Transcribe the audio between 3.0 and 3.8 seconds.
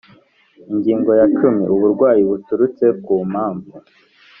ku mpamvu